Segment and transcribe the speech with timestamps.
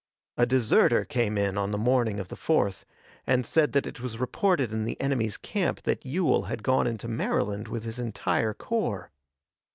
[0.35, 2.85] A deserter came in on the morning of the 4th,
[3.27, 7.07] and said that it was reported in the enemy's camp that Ewell had gone into
[7.07, 9.11] Maryland with his entire corps.